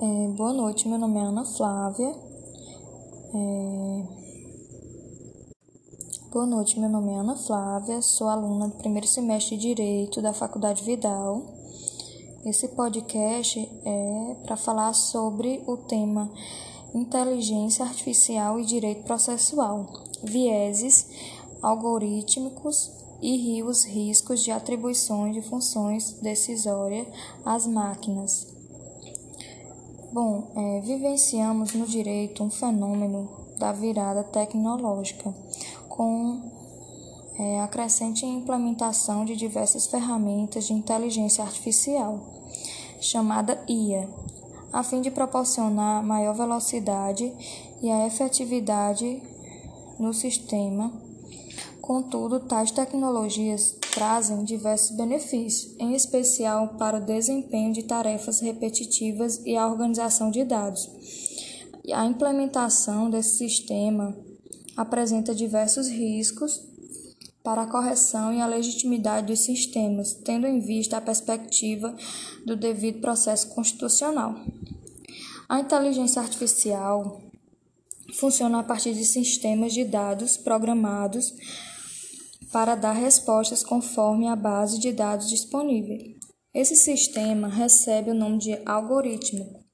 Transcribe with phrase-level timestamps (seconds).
[0.00, 2.14] É, boa noite, meu nome é Ana Flávia.
[3.34, 4.04] É...
[6.30, 10.32] Boa noite, meu nome é Ana Flávia, sou aluna do primeiro semestre de Direito da
[10.32, 11.42] Faculdade Vidal.
[12.46, 16.30] Esse podcast é para falar sobre o tema
[16.94, 19.84] Inteligência Artificial e Direito Processual,
[20.22, 21.08] vieses
[21.60, 27.08] algorítmicos e os riscos de atribuições de funções decisórias
[27.44, 28.57] às máquinas.
[30.10, 35.34] Bom, é, vivenciamos no direito um fenômeno da virada tecnológica,
[35.86, 36.40] com
[37.38, 42.20] é, a crescente implementação de diversas ferramentas de inteligência artificial,
[43.02, 44.08] chamada IA,
[44.72, 47.30] a fim de proporcionar maior velocidade
[47.82, 49.22] e a efetividade
[49.98, 50.90] no sistema.
[51.82, 59.56] Contudo, tais tecnologias trazem diversos benefícios, em especial para o desempenho de tarefas repetitivas e
[59.56, 60.88] a organização de dados.
[61.92, 64.16] A implementação desse sistema
[64.76, 66.62] apresenta diversos riscos
[67.42, 71.92] para a correção e a legitimidade dos sistemas, tendo em vista a perspectiva
[72.46, 74.36] do devido processo constitucional.
[75.48, 77.20] A inteligência artificial
[78.14, 81.34] funciona a partir de sistemas de dados programados
[82.52, 85.98] para dar respostas conforme a base de dados disponível.
[86.54, 89.64] Esse sistema recebe o nome de algoritmo.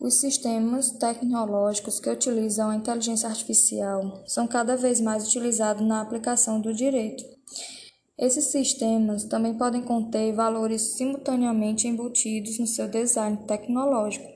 [0.00, 6.60] Os sistemas tecnológicos que utilizam a inteligência artificial são cada vez mais utilizados na aplicação
[6.60, 7.24] do direito.
[8.16, 14.26] Esses sistemas também podem conter valores simultaneamente embutidos no seu design tecnológico.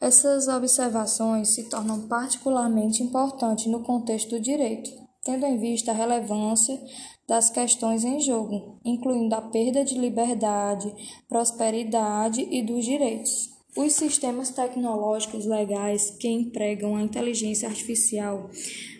[0.00, 4.90] Essas observações se tornam particularmente importantes no contexto do direito,
[5.24, 6.80] tendo em vista a relevância
[7.28, 10.92] das questões em jogo, incluindo a perda de liberdade,
[11.28, 13.50] prosperidade e dos direitos.
[13.76, 18.50] Os sistemas tecnológicos legais que empregam a inteligência artificial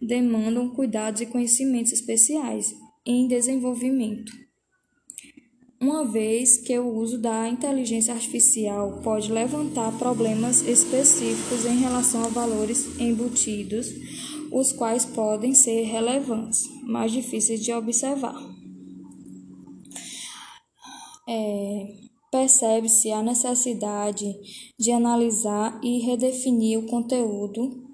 [0.00, 2.74] demandam cuidados e conhecimentos especiais
[3.04, 4.32] em desenvolvimento.
[5.78, 12.28] Uma vez que o uso da inteligência artificial pode levantar problemas específicos em relação a
[12.28, 13.88] valores embutidos
[14.54, 18.40] os quais podem ser relevantes, mas difíceis de observar.
[21.28, 22.04] É,
[22.34, 24.26] Percebe-se a necessidade
[24.76, 27.84] de analisar e redefinir o conteúdo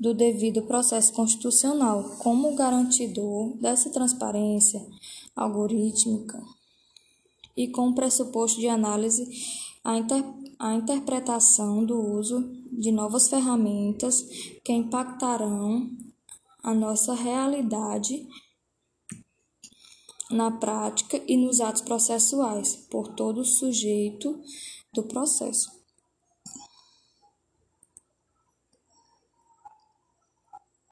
[0.00, 4.82] do devido processo constitucional como garantidor dessa transparência
[5.36, 6.42] algorítmica
[7.54, 9.28] e com o pressuposto de análise
[9.84, 10.24] a, inter
[10.58, 12.40] a interpretação do uso
[12.72, 14.22] de novas ferramentas
[14.64, 15.88] que impactarão
[16.62, 18.26] a nossa realidade
[20.30, 24.40] na prática e nos atos processuais por todo sujeito
[24.92, 25.70] do processo.